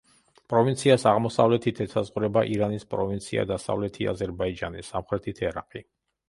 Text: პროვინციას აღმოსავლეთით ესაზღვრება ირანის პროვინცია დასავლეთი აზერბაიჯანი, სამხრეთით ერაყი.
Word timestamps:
პროვინციას 0.51 1.03
აღმოსავლეთით 1.09 1.81
ესაზღვრება 1.85 2.43
ირანის 2.53 2.87
პროვინცია 2.95 3.45
დასავლეთი 3.53 4.09
აზერბაიჯანი, 4.15 4.83
სამხრეთით 4.89 5.45
ერაყი. 5.53 5.85